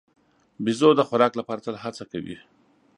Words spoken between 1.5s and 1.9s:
تل